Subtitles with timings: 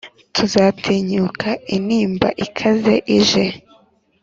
[0.35, 3.45] tuzatinyuka intimba ikaze ije,